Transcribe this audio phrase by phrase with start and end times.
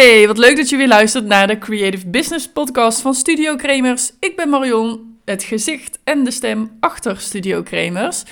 [0.00, 4.12] Hey, wat leuk dat je weer luistert naar de Creative Business Podcast van Studio Kremers.
[4.20, 8.22] Ik ben Marion, het gezicht en de stem achter Studio Kremers.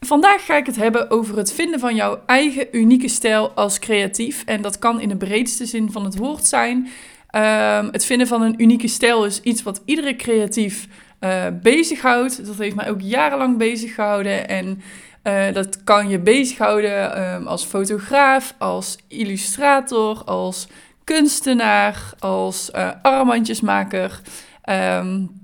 [0.00, 4.42] Vandaag ga ik het hebben over het vinden van jouw eigen unieke stijl als creatief.
[4.44, 6.88] En dat kan in de breedste zin van het woord zijn.
[7.30, 10.86] Ehm, het vinden van een unieke stijl is iets wat iedere creatief
[11.20, 12.46] uh, bezighoudt.
[12.46, 14.48] Dat heeft mij ook jarenlang bezig gehouden.
[14.48, 14.82] En
[15.24, 20.68] uh, dat kan je bezighouden um, als fotograaf, als illustrator, als
[21.04, 24.20] kunstenaar, als uh, armbandjesmaker.
[24.70, 25.40] Um,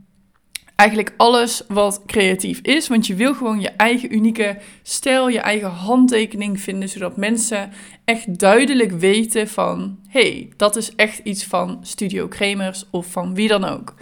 [0.79, 2.89] eigenlijk alles wat creatief is.
[2.89, 6.89] Want je wil gewoon je eigen unieke stijl, je eigen handtekening vinden.
[6.89, 7.71] Zodat mensen
[8.05, 9.99] echt duidelijk weten van...
[10.09, 13.95] hey, dat is echt iets van Studio Kremers of van wie dan ook.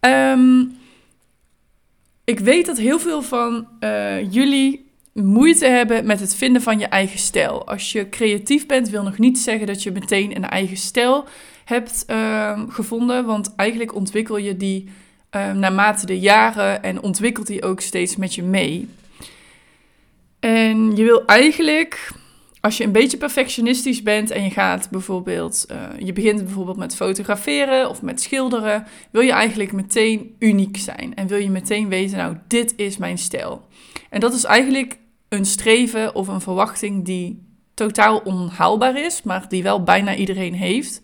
[0.00, 0.78] Um,
[2.24, 4.89] ik weet dat heel veel van uh, jullie
[5.22, 7.66] moeite hebben met het vinden van je eigen stijl.
[7.66, 11.24] Als je creatief bent, wil nog niet zeggen dat je meteen een eigen stijl
[11.64, 13.24] hebt uh, gevonden.
[13.24, 14.88] Want eigenlijk ontwikkel je die
[15.36, 18.88] uh, naarmate de jaren en ontwikkelt die ook steeds met je mee.
[20.40, 22.12] En je wil eigenlijk,
[22.60, 26.96] als je een beetje perfectionistisch bent en je gaat bijvoorbeeld, uh, je begint bijvoorbeeld met
[26.96, 31.14] fotograferen of met schilderen, wil je eigenlijk meteen uniek zijn.
[31.14, 33.68] En wil je meteen weten, nou, dit is mijn stijl.
[34.10, 34.98] En dat is eigenlijk
[35.30, 37.42] een streven of een verwachting die
[37.74, 41.00] totaal onhaalbaar is, maar die wel bijna iedereen heeft.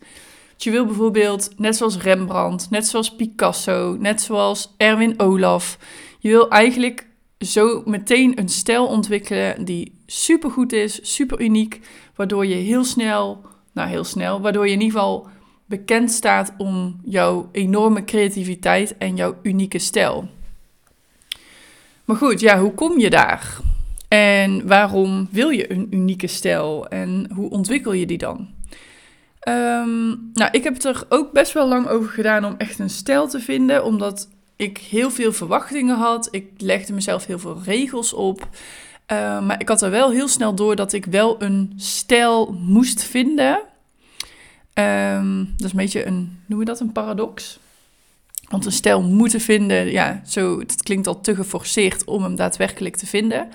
[0.57, 5.77] je wil bijvoorbeeld, net zoals Rembrandt, net zoals Picasso, net zoals Erwin Olaf,
[6.19, 7.07] je wil eigenlijk
[7.39, 11.79] zo meteen een stijl ontwikkelen die supergoed is, super uniek,
[12.15, 13.41] waardoor je heel snel,
[13.73, 15.27] nou heel snel, waardoor je in ieder geval
[15.65, 20.29] bekend staat om jouw enorme creativiteit en jouw unieke stijl.
[22.05, 23.57] Maar goed, ja, hoe kom je daar?
[24.07, 28.47] En waarom wil je een unieke stijl en hoe ontwikkel je die dan?
[29.47, 32.89] Um, nou, ik heb het er ook best wel lang over gedaan om echt een
[32.89, 36.27] stijl te vinden, omdat ik heel veel verwachtingen had.
[36.31, 38.47] Ik legde mezelf heel veel regels op.
[39.11, 43.03] Uh, maar ik had er wel heel snel door dat ik wel een stijl moest
[43.03, 43.59] vinden.
[44.73, 47.59] Um, dat is een beetje een, noemen we dat een paradox?
[48.49, 52.95] Want een stijl moeten vinden, ja, zo, het klinkt al te geforceerd om hem daadwerkelijk
[52.95, 53.49] te vinden.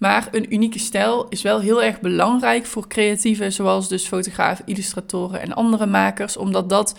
[0.00, 5.40] Maar een unieke stijl is wel heel erg belangrijk voor creatieven, zoals dus fotografen, illustratoren
[5.40, 6.98] en andere makers, omdat dat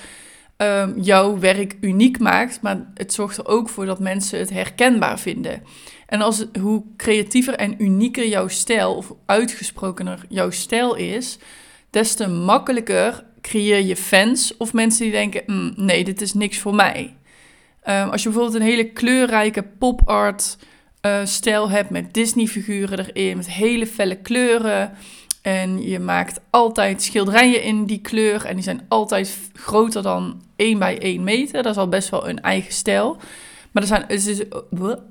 [0.58, 2.62] um, jouw werk uniek maakt.
[2.62, 5.64] Maar het zorgt er ook voor dat mensen het herkenbaar vinden.
[6.08, 11.38] En als hoe creatiever en unieker jouw stijl, of uitgesprokener jouw stijl is,
[11.90, 16.60] des te makkelijker creëer je fans of mensen die denken: mm, nee, dit is niks
[16.60, 17.16] voor mij.
[17.90, 20.58] Um, als je bijvoorbeeld een hele kleurrijke pop art
[21.02, 24.92] uh, stijl hebt met Disney-figuren erin, met hele felle kleuren.
[25.42, 28.46] En je maakt altijd schilderijen in die kleur.
[28.46, 31.64] En die zijn altijd groter dan 1 bij 1 meter.
[31.64, 33.18] Dat is al best wel een eigen stijl.
[33.72, 34.38] Maar er zijn, het, is,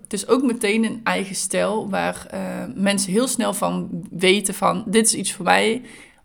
[0.03, 2.41] het is ook meteen een eigen stijl waar uh,
[2.75, 5.83] mensen heel snel van weten van dit is iets voor mij.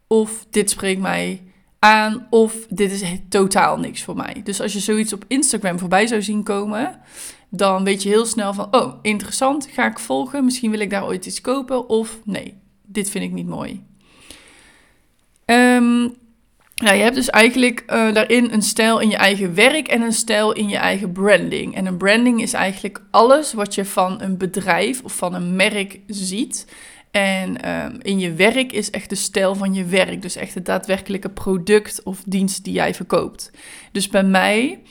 [0.07, 1.43] Of dit spreekt mij
[1.79, 2.27] aan.
[2.29, 4.41] Of dit is totaal niks voor mij.
[4.43, 6.99] Dus als je zoiets op Instagram voorbij zou zien komen
[7.49, 11.05] dan weet je heel snel van, oh, interessant, ga ik volgen, misschien wil ik daar
[11.05, 13.83] ooit iets kopen, of nee, dit vind ik niet mooi.
[15.45, 16.15] Um,
[16.75, 20.13] nou, je hebt dus eigenlijk uh, daarin een stijl in je eigen werk en een
[20.13, 21.75] stijl in je eigen branding.
[21.75, 25.99] En een branding is eigenlijk alles wat je van een bedrijf of van een merk
[26.07, 26.67] ziet.
[27.11, 30.21] En um, in je werk is echt de stijl van je werk.
[30.21, 33.51] Dus echt het daadwerkelijke product of dienst die jij verkoopt.
[33.91, 34.81] Dus bij mij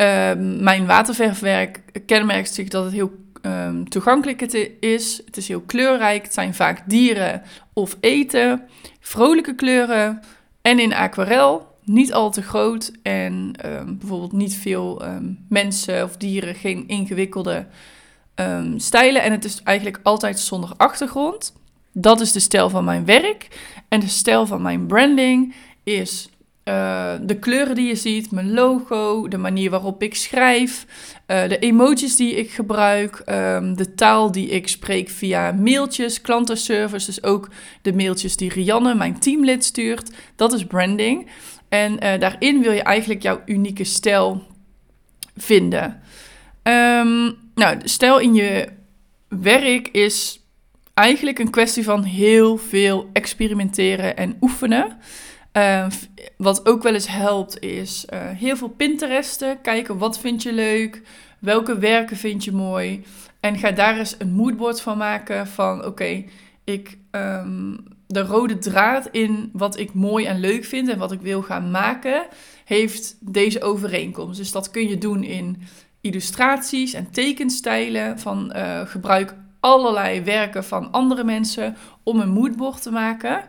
[0.00, 3.10] Ehm, mijn waterverfwerk kenmerkt zich dat het heel
[3.42, 4.42] um, toegankelijk
[4.80, 5.22] is.
[5.26, 6.22] Het is heel kleurrijk.
[6.22, 8.62] Het zijn vaak dieren of eten.
[9.00, 10.20] Vrolijke kleuren.
[10.62, 11.78] En in aquarel.
[11.84, 12.92] Niet al te groot.
[13.02, 15.02] En um, bijvoorbeeld niet veel
[15.48, 16.54] mensen of dieren.
[16.54, 17.66] Geen ingewikkelde
[18.76, 19.22] stijlen.
[19.22, 21.52] En het is eigenlijk altijd zonder achtergrond.
[21.92, 23.48] Dat is de stijl van mijn werk.
[23.88, 26.29] En de stijl van mijn branding is
[26.70, 30.86] uh, de kleuren die je ziet, mijn logo, de manier waarop ik schrijf,
[31.26, 37.06] uh, de emojis die ik gebruik, um, de taal die ik spreek via mailtjes, klantenservice,
[37.06, 37.48] dus ook
[37.82, 40.10] de mailtjes die Rianne, mijn teamlid, stuurt.
[40.36, 41.30] Dat is branding.
[41.68, 44.46] En uh, daarin wil je eigenlijk jouw unieke stijl
[45.36, 46.00] vinden.
[46.62, 48.68] Um, nou, stijl in je
[49.28, 50.40] werk is
[50.94, 54.98] eigenlijk een kwestie van heel veel experimenteren en oefenen.
[55.52, 55.86] Uh,
[56.36, 59.60] wat ook wel eens helpt is uh, heel veel Pinteresten.
[59.60, 61.02] Kijken wat vind je leuk,
[61.38, 63.04] welke werken vind je mooi.
[63.40, 66.24] En ga daar eens een moodboard van maken van oké,
[66.64, 71.20] ik um, de rode draad in wat ik mooi en leuk vind en wat ik
[71.20, 72.26] wil gaan maken,
[72.64, 74.38] heeft deze overeenkomst.
[74.38, 75.62] Dus dat kun je doen in
[76.00, 78.18] illustraties en tekenstijlen.
[78.18, 83.44] Van uh, gebruik allerlei werken van andere mensen om een moodboard te maken.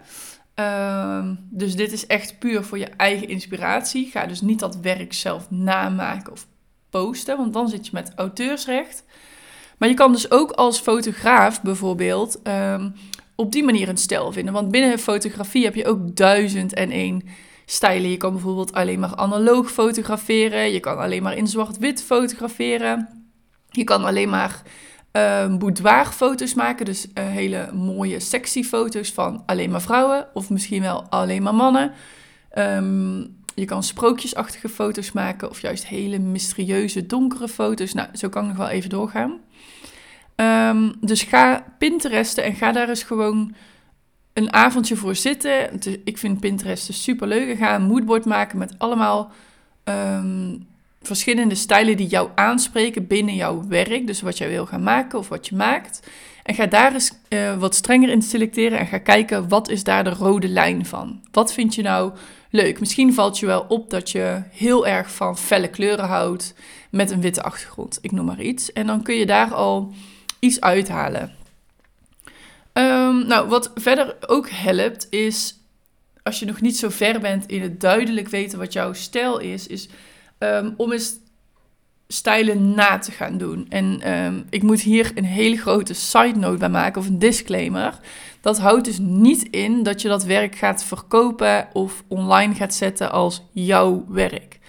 [0.54, 4.10] Ehm, dus dit is echt puur voor je eigen inspiratie.
[4.12, 6.48] Ga dus niet dat werk zelf namaken of
[6.90, 9.04] posten, want dan zit je met auteursrecht.
[9.78, 12.90] Maar je kan dus ook als fotograaf bijvoorbeeld ehm,
[13.36, 14.54] op die manier een stijl vinden.
[14.54, 17.24] Want binnen fotografie heb je ook duizend en één
[17.66, 18.10] stijlen.
[18.10, 20.72] Je kan bijvoorbeeld alleen maar analoog fotograferen.
[20.72, 23.24] Je kan alleen maar in zwart-wit fotograferen.
[23.70, 24.62] Je kan alleen maar
[25.14, 26.86] uh, boudoirfoto's maken.
[26.86, 30.28] Dus uh, hele mooie sexy foto's van alleen maar vrouwen.
[30.34, 31.92] Of misschien wel alleen maar mannen.
[32.58, 35.50] Um, je kan sprookjesachtige foto's maken.
[35.50, 37.94] Of juist hele mysterieuze donkere foto's.
[37.94, 39.40] Nou, zo kan ik nog wel even doorgaan.
[40.36, 43.56] Um, dus ga Pinteresten en ga daar eens gewoon
[44.34, 45.80] een avondje voor zitten.
[46.04, 47.58] Ik vind Pinterest super leuk.
[47.58, 49.32] Ga een moodboard maken met allemaal
[49.84, 50.68] um,
[51.02, 54.08] verschillende stijlen die jou aanspreken binnen jouw werk.
[54.08, 56.00] Dus wat jij wil gaan maken of wat je maakt.
[56.44, 60.04] En ga daar eens uh, wat strenger in selecteren en ga kijken wat is daar
[60.04, 61.22] de rode lijn van.
[61.32, 62.12] Wat vind je nou
[62.50, 62.80] leuk?
[62.80, 66.54] Misschien valt je wel op dat je heel erg van felle kleuren houdt
[66.90, 68.00] met een witte achtergrond.
[68.02, 68.74] Ik noem maar iets.
[68.74, 69.94] En dan kun je daar al
[70.40, 71.36] iets uithalen.
[72.74, 75.56] Um, nou, wat verder ook helpt is,
[76.24, 79.68] als je nog niet zo ver bent in het duidelijk weten wat jouw stijl is,
[79.68, 79.90] is
[80.44, 81.20] um, om eens
[82.08, 83.66] stijlen na te gaan doen.
[83.70, 88.00] En um, ik moet hier een hele grote side note bij maken of een disclaimer.
[88.42, 93.12] Dat houdt dus niet in dat je dat werk gaat verkopen of online gaat zetten
[93.12, 94.60] als jouw werk.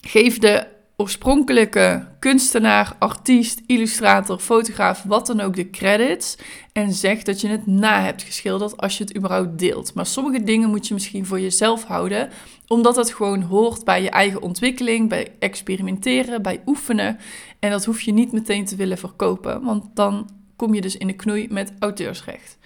[0.00, 0.66] Geef de
[0.96, 6.36] oorspronkelijke kunstenaar, artiest, illustrator, fotograaf, wat dan ook de credits.
[6.72, 9.94] En zeg dat je het na hebt geschilderd als je het überhaupt deelt.
[9.94, 12.30] Maar sommige dingen moet je misschien voor jezelf houden,
[12.66, 17.18] omdat het gewoon hoort bij je eigen ontwikkeling, bij experimenteren, bij oefenen.
[17.58, 21.06] En dat hoef je niet meteen te willen verkopen, want dan kom je dus in
[21.06, 22.58] de knoei met auteursrecht.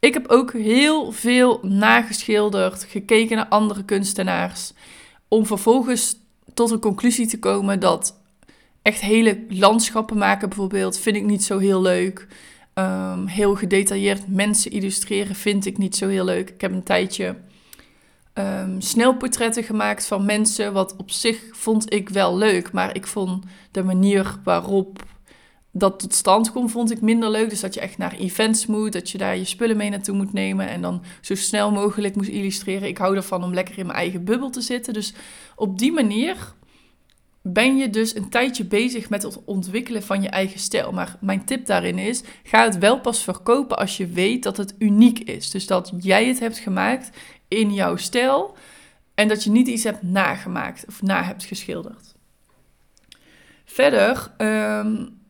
[0.00, 4.72] Ik heb ook heel veel nageschilderd, gekeken naar andere kunstenaars,
[5.28, 6.21] om vervolgens
[6.54, 8.20] tot een conclusie te komen dat
[8.82, 12.26] echt hele landschappen maken bijvoorbeeld vind ik niet zo heel leuk.
[12.74, 16.50] Um, heel gedetailleerd mensen illustreren vind ik niet zo heel leuk.
[16.50, 17.36] Ik heb een tijdje
[18.34, 23.44] um, snelportretten gemaakt van mensen, wat op zich vond ik wel leuk, maar ik vond
[23.70, 25.01] de manier waarop
[25.72, 27.50] dat tot stand komt, vond ik minder leuk.
[27.50, 30.32] Dus dat je echt naar events moet, dat je daar je spullen mee naartoe moet
[30.32, 32.88] nemen en dan zo snel mogelijk moest illustreren.
[32.88, 34.92] Ik hou ervan om lekker in mijn eigen bubbel te zitten.
[34.92, 35.14] Dus
[35.56, 36.54] op die manier
[37.42, 40.92] ben je dus een tijdje bezig met het ontwikkelen van je eigen stijl.
[40.92, 44.74] Maar mijn tip daarin is: ga het wel pas verkopen als je weet dat het
[44.78, 45.50] uniek is.
[45.50, 47.10] Dus dat jij het hebt gemaakt
[47.48, 48.56] in jouw stijl
[49.14, 52.14] en dat je niet iets hebt nagemaakt of na hebt geschilderd.
[53.64, 55.20] Verder um,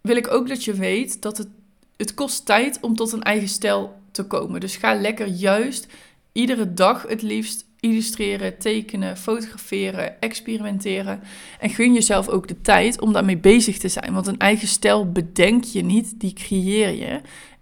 [0.00, 1.48] wil ik ook dat je weet dat het,
[1.96, 4.60] het kost tijd om tot een eigen stijl te komen.
[4.60, 5.86] Dus ga lekker juist
[6.32, 11.20] iedere dag het liefst illustreren, tekenen, fotograferen, experimenteren.
[11.58, 14.12] En gun jezelf ook de tijd om daarmee bezig te zijn.
[14.12, 17.20] Want een eigen stijl bedenk je niet, die creëer je.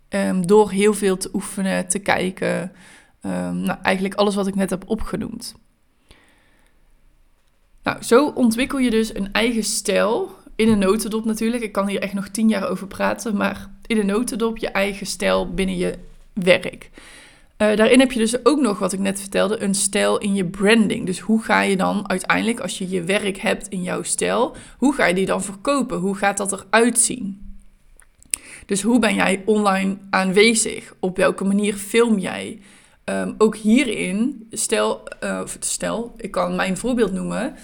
[0.08, 2.72] Um, door heel veel te oefenen, te kijken.
[3.22, 5.54] Um, nou, eigenlijk alles wat ik net heb opgenoemd.
[7.82, 11.62] Nou, zo ontwikkel je dus een eigen stijl in een notendop natuurlijk.
[11.62, 15.06] Ik kan hier echt nog tien jaar over praten, maar in een notendop je eigen
[15.06, 15.94] stijl binnen je
[16.32, 16.90] werk.
[17.58, 20.44] Uh, daarin heb je dus ook nog, wat ik net vertelde, een stijl in je
[20.44, 21.06] branding.
[21.06, 24.94] Dus hoe ga je dan uiteindelijk, als je je werk hebt in jouw stijl, hoe
[24.94, 25.98] ga je die dan verkopen?
[25.98, 27.56] Hoe gaat dat eruit zien?
[28.66, 30.94] Dus hoe ben jij online aanwezig?
[31.00, 32.60] Op welke manier film jij?
[33.04, 37.54] Um, ook hierin, stel, uh, stel, ik kan mijn voorbeeld noemen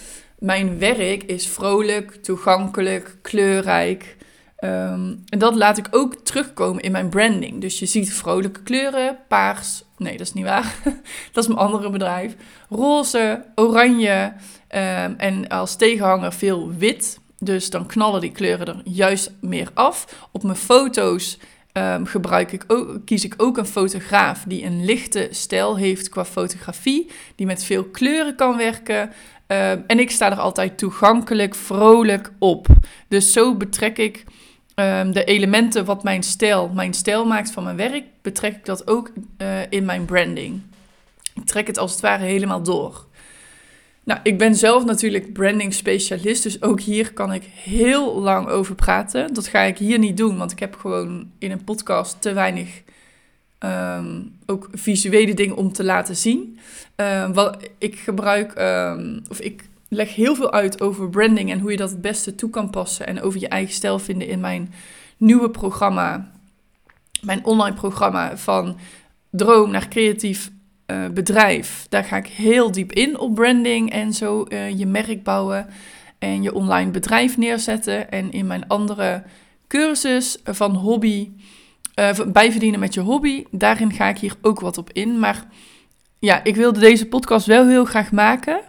[0.44, 4.16] mijn werk is vrolijk, toegankelijk, kleurrijk.
[4.60, 7.60] Um, en dat laat ik ook terugkomen in mijn branding.
[7.60, 9.84] Dus je ziet vrolijke kleuren, paars.
[9.96, 10.74] Nee, dat is niet waar.
[11.32, 12.34] dat is mijn andere bedrijf.
[12.68, 14.32] Roze, oranje
[14.68, 17.18] um, en als tegenhanger veel wit.
[17.38, 20.26] Dus dan knallen die kleuren er juist meer af.
[20.32, 21.38] Op mijn foto's
[21.78, 26.25] um, gebruik ik ook, kies ik ook een fotograaf die een lichte stijl heeft qua
[26.25, 27.11] fotografie.
[27.35, 29.11] Die met veel kleuren kan werken.
[29.47, 32.66] Ehm, en ik sta er altijd toegankelijk, vrolijk op.
[33.09, 34.25] Dus zo betrek ik
[34.75, 38.88] um, de elementen wat mijn stijl, mijn stijl maakt van mijn werk, betrek ik dat
[38.88, 40.62] ook uh, in mijn branding.
[41.35, 43.07] Ik trek het als het ware helemaal door.
[44.04, 48.75] Nou, ik ben zelf natuurlijk branding specialist, dus ook hier kan ik heel lang over
[48.75, 49.34] praten.
[49.34, 52.82] Dat ga ik hier niet doen, want ik heb gewoon in een podcast te weinig
[53.58, 56.58] ehm, ook visuele dingen om te laten zien.
[56.96, 61.70] Uh, wat ik gebruik, ehm, of ik leg heel veel uit over branding en hoe
[61.70, 63.06] je dat het beste toe kan passen.
[63.06, 64.73] En over je eigen stijl vinden in mijn
[65.16, 66.30] nieuwe programma,
[67.20, 68.76] mijn online programma van
[69.30, 70.50] droom naar creatief
[70.87, 71.87] uh, bedrijf.
[71.88, 75.67] Daar ga ik heel diep in op branding en zo uh, je merk bouwen
[76.19, 78.11] en je online bedrijf neerzetten.
[78.11, 79.23] En in mijn andere
[79.69, 81.31] cursus van hobby,
[82.00, 85.19] uh, bijverdienen met je hobby, daarin ga ik hier ook wat op in.
[85.19, 85.45] Maar
[86.19, 88.61] ja, ik wilde deze podcast wel heel graag maken.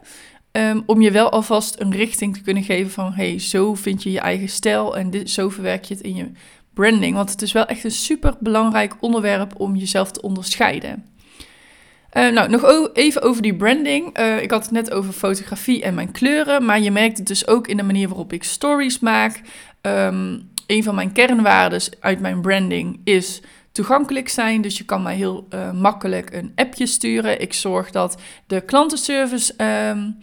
[0.51, 4.11] Um, om je wel alvast een richting te kunnen geven van hey, zo vind je
[4.11, 6.31] je eigen stijl en dit, zo verwerk je het in je
[6.73, 7.15] branding.
[7.15, 11.14] Want het is wel echt een super belangrijk onderwerp om jezelf te onderscheiden.
[12.17, 14.19] Uh, nou, nog even over die branding.
[14.19, 17.47] Uh, ik had het net over fotografie en mijn kleuren, maar je merkt het dus
[17.47, 19.41] ook in de manier waarop ik stories maak.
[19.81, 23.41] Um, een van mijn kernwaarden uit mijn branding is
[23.71, 24.61] toegankelijk zijn.
[24.61, 27.41] Dus je kan mij heel uh, makkelijk een appje sturen.
[27.41, 29.53] Ik zorg dat de klantenservice
[29.89, 30.17] um,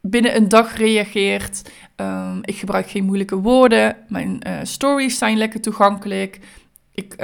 [0.00, 1.70] binnen een dag reageert.
[1.96, 3.96] Um, ik gebruik geen moeilijke woorden.
[4.08, 6.40] Mijn stories zijn lekker toegankelijk.
[6.92, 7.16] Ik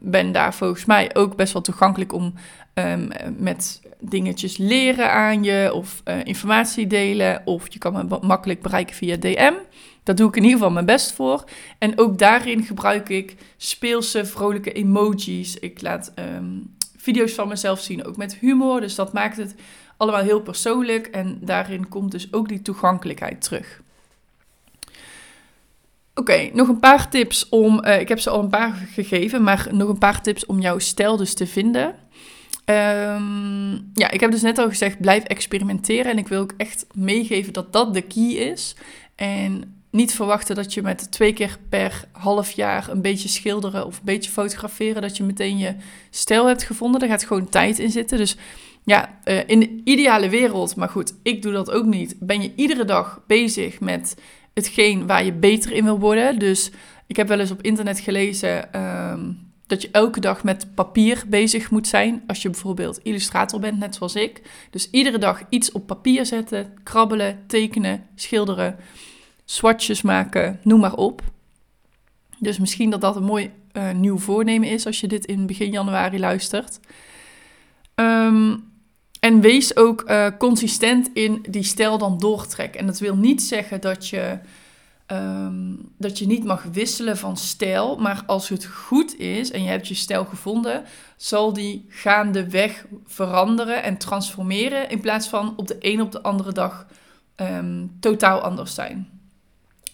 [0.00, 2.34] ben daar volgens mij ook best wel toegankelijk om
[2.74, 7.42] um, met dingetjes leren aan je of uh, informatie delen.
[7.44, 9.54] Of je kan me makkelijk bereiken via DM.
[10.02, 11.44] Dat doe ik in ieder geval mijn best voor.
[11.78, 15.58] En ook daarin gebruik ik speelse, vrolijke emojis.
[15.58, 18.80] Ik laat um, video's van mezelf zien, ook met humor.
[18.80, 19.54] Dus dat maakt het
[19.96, 21.06] allemaal heel persoonlijk.
[21.06, 23.82] En daarin komt dus ook die toegankelijkheid terug.
[26.14, 27.84] Oké, nog een paar tips om.
[27.84, 30.78] Uh, ik heb ze al een paar gegeven, maar nog een paar tips om jouw
[30.78, 31.94] stijl dus te vinden.
[32.66, 36.12] Um, ja, ik heb dus net al gezegd, blijf experimenteren.
[36.12, 38.76] En ik wil ook echt meegeven dat dat de key is.
[39.14, 43.98] En niet verwachten dat je met twee keer per half jaar een beetje schilderen of
[43.98, 45.74] een beetje fotograferen, dat je meteen je
[46.10, 47.00] stijl hebt gevonden.
[47.00, 48.18] Er gaat gewoon tijd in zitten.
[48.18, 48.36] Dus
[48.84, 52.16] ja, uh, in de ideale wereld, maar goed, ik doe dat ook niet.
[52.18, 54.16] Ben je iedere dag bezig met
[54.54, 56.38] hetgeen waar je beter in wil worden.
[56.38, 56.70] Dus
[57.06, 61.70] ik heb wel eens op internet gelezen um, dat je elke dag met papier bezig
[61.70, 62.22] moet zijn.
[62.26, 64.42] Als je bijvoorbeeld illustrator bent, net zoals ik.
[64.70, 68.76] Dus iedere dag iets op papier zetten, krabbelen, tekenen, schilderen,
[69.44, 71.22] swatches maken, noem maar op.
[72.38, 75.70] Dus misschien dat dat een mooi uh, nieuw voornemen is als je dit in begin
[75.70, 76.80] januari luistert.
[77.94, 78.72] Um,
[79.20, 82.80] en wees ook uh, consistent in die stijl dan doortrekken.
[82.80, 84.38] En dat wil niet zeggen dat je,
[85.06, 87.96] um, dat je niet mag wisselen van stijl.
[87.96, 90.84] Maar als het goed is en je hebt je stijl gevonden,
[91.16, 94.90] zal die gaandeweg veranderen en transformeren.
[94.90, 96.86] In plaats van op de een op de andere dag
[97.36, 99.08] um, totaal anders zijn.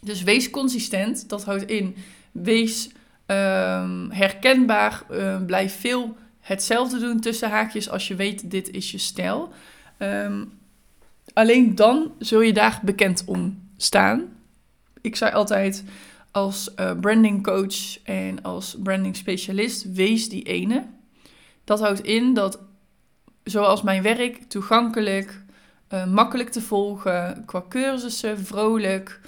[0.00, 1.28] Dus wees consistent.
[1.28, 1.96] Dat houdt in.
[2.32, 2.90] Wees
[3.26, 5.04] um, herkenbaar.
[5.46, 9.52] Blijf veel hetzelfde doen tussen haakjes als je weet dit is je stijl.
[9.98, 10.52] Um,
[11.32, 14.38] alleen dan zul je daar bekend om staan.
[15.00, 15.84] Ik zei altijd
[16.30, 20.86] als uh, branding coach en als branding specialist, wees die ene.
[21.64, 22.58] Dat houdt in dat
[23.44, 25.42] zoals mijn werk toegankelijk,
[25.94, 29.20] uh, makkelijk te volgen, qua cursussen, vrolijk,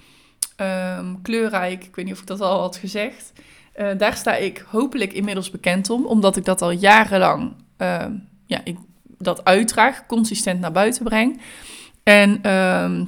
[0.56, 1.84] um, kleurrijk.
[1.84, 3.32] Ik weet niet of ik dat al had gezegd.
[3.76, 8.04] Uh, daar sta ik hopelijk inmiddels bekend om, omdat ik dat al jarenlang uh,
[8.46, 8.76] ja, ik
[9.18, 11.40] dat uitdraag, consistent naar buiten breng.
[12.02, 13.00] En uh,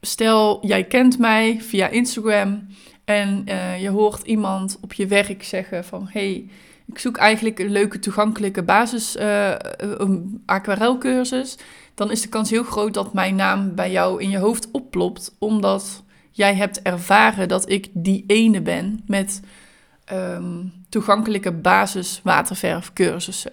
[0.00, 2.66] stel, jij kent mij via Instagram
[3.04, 6.08] en uh, je hoort iemand op je werk zeggen van...
[6.10, 6.48] hey,
[6.86, 9.54] ik zoek eigenlijk een leuke toegankelijke basis uh,
[10.46, 11.56] aquarelcursus.
[11.94, 15.36] Dan is de kans heel groot dat mijn naam bij jou in je hoofd opplopt,
[15.38, 19.40] omdat jij hebt ervaren dat ik die ene ben met
[20.12, 23.52] um, toegankelijke basis waterverfcursussen.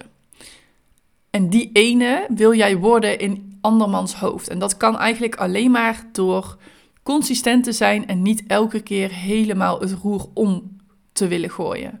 [1.30, 4.48] En die ene wil jij worden in andermans hoofd.
[4.48, 6.56] En dat kan eigenlijk alleen maar door
[7.02, 10.76] consistent te zijn en niet elke keer helemaal het roer om
[11.12, 12.00] te willen gooien.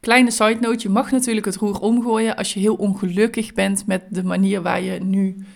[0.00, 4.04] Kleine side note, je mag natuurlijk het roer omgooien als je heel ongelukkig bent met
[4.08, 5.46] de manier waar je nu,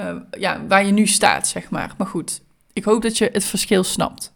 [0.00, 1.94] uh, ja, waar je nu staat, zeg maar.
[1.98, 2.42] Maar goed,
[2.72, 4.32] ik hoop dat je het verschil snapt.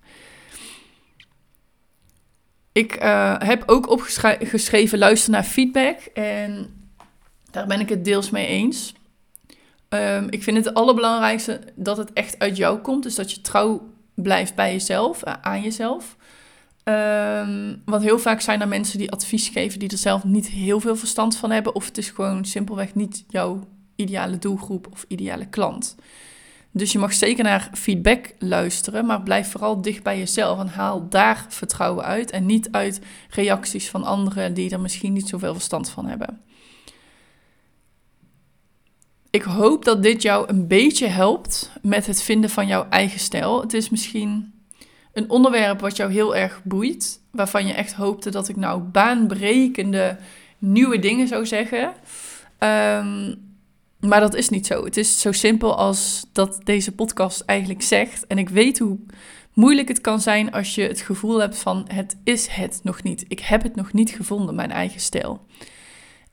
[2.73, 6.75] Ik uh, heb ook opgeschreven luister naar feedback en
[7.51, 8.95] daar ben ik het deels mee eens.
[9.95, 13.03] Um, ik vind het, allerbelangrijkste dat het echt uit jou komt.
[13.03, 16.17] Dus dat je trouw blijft bij jezelf, uh, aan jezelf.
[16.85, 20.81] Um, want heel vaak zijn er mensen die advies geven die er zelf niet heel
[20.81, 21.75] veel verstand van hebben.
[21.75, 23.61] Of het is gewoon simpelweg niet jouw
[23.97, 25.97] ideale doelgroep of ideale klant.
[26.71, 31.09] Dus je mag zeker naar feedback luisteren, maar blijf vooral dicht bij jezelf en haal
[31.09, 35.91] daar vertrouwen uit en niet uit reacties van anderen die er misschien niet zoveel verstand
[35.91, 36.41] van hebben.
[39.33, 43.61] Ik hoop dat dit jou een beetje helpt met het vinden van jouw eigen stijl.
[43.61, 44.53] Het is misschien
[45.13, 50.17] een onderwerp wat jou heel erg boeit, waarvan je echt hoopte dat ik nou baanbrekende
[50.59, 51.95] nieuwe dingen zou zeggen.
[52.59, 53.35] Um,
[54.01, 54.85] maar dat is niet zo.
[54.85, 58.27] Het is zo simpel als dat deze podcast eigenlijk zegt.
[58.27, 58.99] En ik weet hoe
[59.53, 63.25] moeilijk het kan zijn als je het gevoel hebt van het is het nog niet.
[63.29, 65.47] Ik heb het nog niet gevonden, mijn eigen stijl.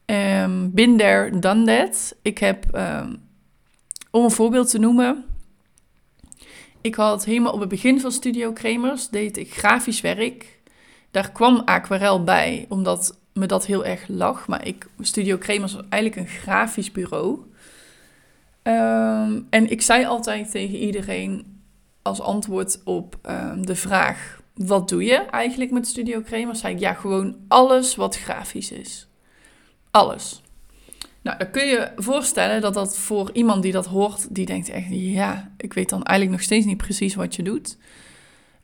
[0.09, 2.15] Um, been there, done that.
[2.21, 3.21] Ik heb, um,
[4.11, 5.25] om een voorbeeld te noemen,
[6.81, 10.59] ik had helemaal op het begin van Studio Kremers, deed ik grafisch werk.
[11.11, 14.47] Daar kwam aquarel bij, omdat me dat heel erg lag.
[14.47, 17.39] Maar ik, Studio Kremers was eigenlijk een grafisch bureau.
[18.63, 21.61] Um, en ik zei altijd tegen iedereen
[22.01, 23.19] als antwoord op
[23.61, 26.59] de vraag: wat doe je eigenlijk met Studio Kremers?
[26.59, 29.08] Zei ik ja, gewoon alles wat grafisch is.
[29.91, 30.41] Alles.
[31.21, 34.85] Nou, dan kun je voorstellen dat dat voor iemand die dat hoort, die denkt echt,
[34.89, 37.77] ja, ik weet dan eigenlijk nog steeds niet precies wat je doet.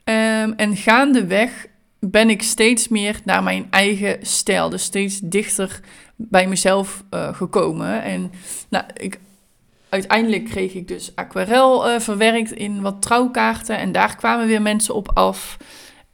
[0.03, 1.67] Um, en gaandeweg
[1.99, 5.79] ben ik steeds meer naar mijn eigen stijl, dus steeds dichter
[6.15, 8.03] bij mezelf uh, gekomen.
[8.03, 8.31] En
[8.69, 9.19] nou, ik
[9.89, 13.77] uiteindelijk kreeg ik dus aquarel uh, verwerkt in wat trouwkaarten.
[13.77, 15.57] En daar kwamen weer mensen op af.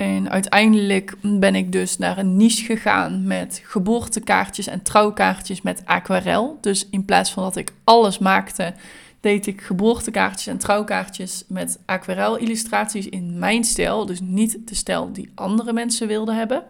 [0.02, 6.58] En uiteindelijk ben ik dus naar een niche gegaan met geboortekaartjes en trouwkaartjes met aquarel.
[6.62, 8.74] Dus in plaats van dat ik alles maakte,
[9.20, 14.06] deed ik geboortekaartjes en trouwkaartjes met aquarel illustraties in mijn stijl.
[14.06, 16.64] Dus niet de stijl die andere mensen wilden hebben.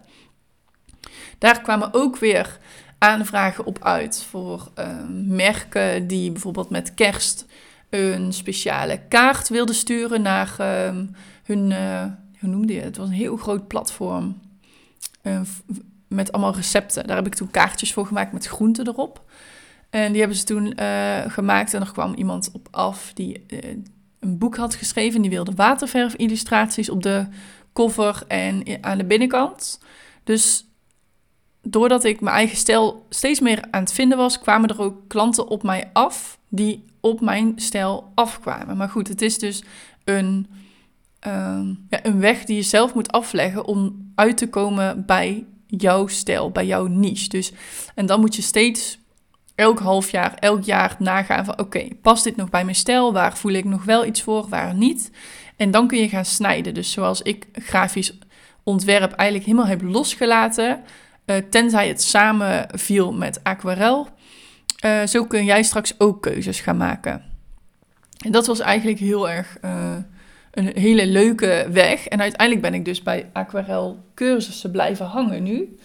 [1.38, 2.58] Daar kwamen ook weer
[2.98, 7.46] aanvragen op uit voor ehm, merken die bijvoorbeeld met kerst
[7.90, 11.06] een speciale kaart wilden sturen naar ehm,
[11.42, 12.04] hun, uh,
[12.42, 12.96] hoe noemde je het?
[12.96, 14.40] Was een heel groot platform
[15.22, 15.40] uh,
[16.08, 17.06] met allemaal recepten.
[17.06, 19.24] Daar heb ik toen kaartjes voor gemaakt met groenten erop.
[19.90, 23.44] En die hebben ze toen uh, gemaakt en er kwam iemand op af die
[24.20, 25.20] een boek had geschreven.
[25.20, 27.26] Die wilde waterverf illustraties op de
[27.72, 29.80] cover en aan de binnenkant.
[30.24, 30.66] Dus
[31.62, 35.48] doordat ik mijn eigen stijl steeds meer aan het vinden was, kwamen er ook klanten
[35.48, 38.76] op mij af die op mijn stijl afkwamen.
[38.76, 39.62] Maar goed, het is dus
[40.04, 40.46] een,
[41.26, 46.06] uh, ja, een weg die je zelf moet afleggen om uit te komen bij jouw
[46.06, 47.28] stijl, bij jouw niche.
[47.28, 47.52] Dus,
[47.94, 48.98] en dan moet je steeds
[49.54, 53.12] elk half jaar, elk jaar nagaan van oké, past dit nog bij mijn stijl?
[53.12, 55.10] Waar voel ik nog wel iets voor, waar niet?
[55.56, 56.74] En dan kun je gaan snijden.
[56.74, 58.18] Dus zoals ik grafisch
[58.62, 60.82] ontwerp eigenlijk helemaal heb losgelaten,
[61.26, 64.08] uh, tenzij het samen viel met aquarel.
[64.84, 67.22] Uh, zo kun jij straks ook keuzes gaan maken.
[68.24, 69.96] En dat was eigenlijk heel erg uh,
[70.52, 72.06] een hele leuke weg.
[72.06, 75.76] En uiteindelijk ben ik dus bij aquarel cursussen blijven hangen nu.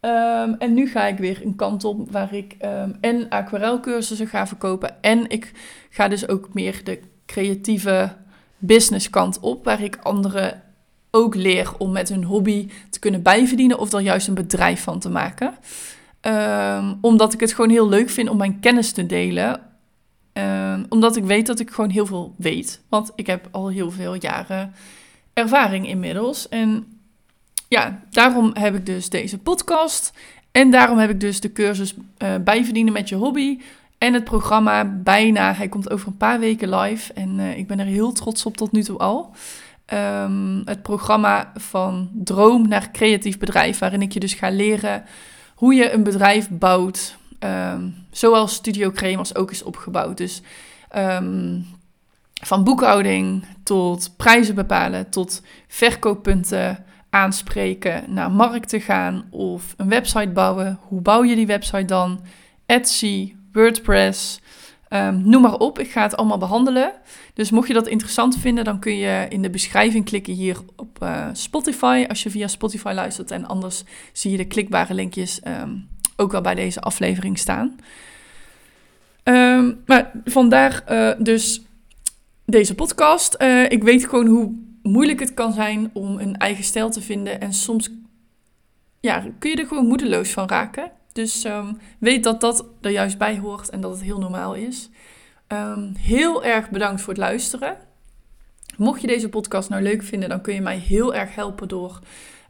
[0.00, 4.46] Um, en nu ga ik weer een kant op waar ik um, en aquarelcursussen ga
[4.46, 5.02] verkopen.
[5.02, 5.52] En ik
[5.90, 8.12] ga dus ook meer de creatieve
[8.58, 10.60] business kant op, waar ik andere
[11.10, 14.98] ook leer om met hun hobby te kunnen bijverdienen of er juist een bedrijf van
[14.98, 15.54] te maken.
[16.20, 19.60] Um, omdat ik het gewoon heel leuk vind om mijn kennis te delen.
[20.32, 22.80] Um, omdat ik weet dat ik gewoon heel veel weet.
[22.88, 24.74] Want ik heb al heel veel jaren
[25.32, 26.48] ervaring inmiddels.
[26.48, 26.86] En
[27.68, 30.12] ja, daarom heb ik dus deze podcast.
[30.50, 33.60] En daarom heb ik dus de cursus uh, bijverdienen met je hobby.
[33.98, 37.12] En het programma bijna, hij komt over een paar weken live.
[37.12, 39.34] En uh, ik ben er heel trots op tot nu toe al
[39.92, 45.04] um, het programma van droom naar creatief bedrijf, waarin ik je dus ga leren
[45.54, 50.16] hoe je een bedrijf bouwt, um, zoals Studio Kremers ook is opgebouwd.
[50.16, 50.42] Dus
[50.96, 51.66] um,
[52.42, 60.78] van boekhouding tot prijzen bepalen, tot verkooppunten aanspreken, naar markten gaan of een website bouwen.
[60.80, 62.20] Hoe bouw je die website dan?
[62.66, 64.40] Etsy, WordPress,
[64.94, 66.92] Um, noem maar op, ik ga het allemaal behandelen.
[67.34, 70.98] Dus mocht je dat interessant vinden, dan kun je in de beschrijving klikken hier op
[71.02, 72.04] uh, Spotify.
[72.08, 73.30] Als je via Spotify luistert.
[73.30, 75.40] En anders zie je de klikbare linkjes
[76.22, 77.76] ook wel bij deze aflevering staan.
[79.24, 81.62] Um, maar vandaar uh, dus
[82.44, 83.36] deze podcast.
[83.38, 87.40] Uh, ik weet gewoon hoe moeilijk het kan zijn om een eigen stijl te vinden.
[87.40, 87.90] En soms
[89.00, 90.90] ja, kun je er gewoon moedeloos van raken.
[91.12, 94.90] Dus um, weet dat dat er juist bij hoort en dat het heel normaal is.
[95.48, 97.76] Um, heel erg bedankt voor het luisteren.
[98.76, 101.98] Mocht je deze podcast nou leuk vinden, dan kun je mij heel erg helpen door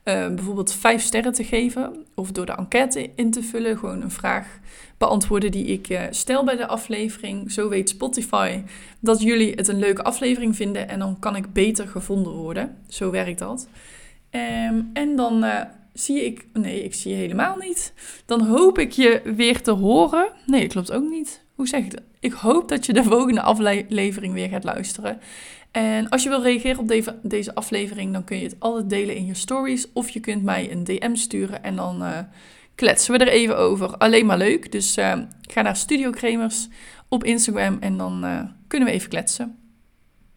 [0.05, 2.05] uh, bijvoorbeeld vijf sterren te geven.
[2.15, 3.79] Of door de enquête in te vullen.
[3.79, 4.59] Gewoon een vraag
[4.99, 7.53] beantwoorden die ik uh, stel bij de aflevering.
[7.53, 8.63] Zo weet Spotify
[9.01, 10.89] dat jullie het een leuke aflevering vinden.
[10.89, 12.77] En dan kan ik beter gevonden worden.
[12.89, 13.69] Zo werkt dat.
[14.31, 15.61] Um, en dan uh,
[15.93, 16.47] zie ik...
[16.53, 17.93] Nee, ik zie je helemaal niet.
[18.27, 20.29] Dan hoop ik je weer te horen.
[20.47, 21.43] Nee, klopt ook niet.
[21.55, 22.03] Hoe zeg ik dat?
[22.21, 25.21] Ik hoop dat je de volgende aflevering weer gaat luisteren.
[25.73, 29.27] En als je wil reageren op deze, aflevering, dan kun je het altijd delen in
[29.27, 29.93] je stories.
[29.93, 32.19] Of je kunt mij een DM sturen en dan uh,
[32.75, 33.97] kletsen we er even over.
[33.97, 34.73] Alleen maar leuk.
[34.73, 36.69] Dus uh, ga naar Studio Kremers
[37.09, 39.62] op Instagram en dan uh, kunnen we even kletsen.